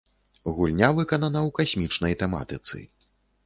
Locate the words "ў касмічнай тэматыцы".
1.47-2.77